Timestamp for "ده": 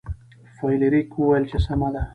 1.93-2.03